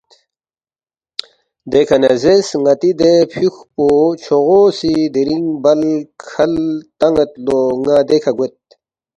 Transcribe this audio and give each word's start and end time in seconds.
دیکھہ 1.71 1.97
نہ 2.01 2.11
زیرس، 2.21 2.49
”ن٘تی 2.61 2.91
دے 2.99 3.11
فیُوکپو 3.31 3.87
چھوغو 4.21 4.61
سی 4.77 4.93
دِرِنگ 5.13 5.49
بَل 5.63 5.81
کھل 6.25 6.53
تان٘ید 6.99 7.31
لو 7.45 7.59
ن٘ا 7.81 7.97
دیکھہ 8.09 8.31
گوید 8.37 8.55